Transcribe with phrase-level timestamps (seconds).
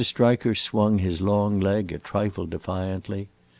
[0.03, 3.27] Striker swung his long leg a trifle defiantly.